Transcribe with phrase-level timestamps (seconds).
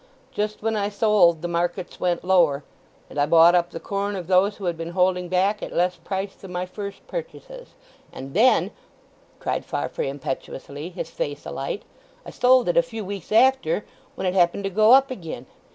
[0.31, 2.63] Just when I sold the markets went lower,
[3.07, 5.97] and I bought up the corn of those who had been holding back at less
[5.97, 7.75] price than my first purchases.
[8.11, 8.71] And then,"
[9.39, 11.83] cried Farfrae impetuously, his face alight,
[12.25, 13.85] "I sold it a few weeks after,
[14.15, 15.45] when it happened to go up again!